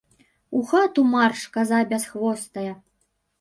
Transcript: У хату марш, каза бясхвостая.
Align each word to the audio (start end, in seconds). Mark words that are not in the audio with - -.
У 0.57 0.61
хату 0.69 1.03
марш, 1.15 1.39
каза 1.59 1.79
бясхвостая. 1.93 2.73